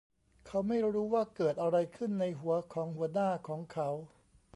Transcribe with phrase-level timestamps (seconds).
[0.47, 3.89] เขาไม่รู้ว่าเกิดอะไรขึ้นในหัวของหัวหน้าของเขา